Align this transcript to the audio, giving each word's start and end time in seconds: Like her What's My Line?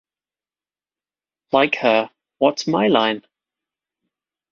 Like 1.51 1.75
her 1.75 2.09
What's 2.39 2.65
My 2.65 2.87
Line? 2.87 3.23